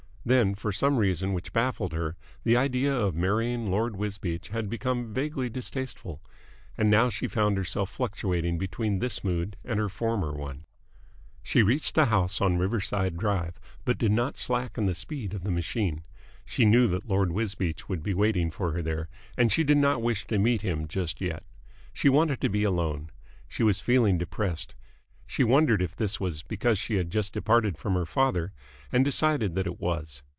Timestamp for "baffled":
1.51-1.93